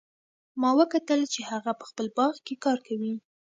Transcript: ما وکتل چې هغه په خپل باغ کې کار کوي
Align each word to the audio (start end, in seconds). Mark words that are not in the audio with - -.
ما 0.61 0.69
وکتل 0.79 1.21
چې 1.33 1.41
هغه 1.51 1.71
په 1.79 1.85
خپل 1.89 2.05
باغ 2.17 2.33
کې 2.45 2.55
کار 2.63 2.77
کوي 2.87 3.13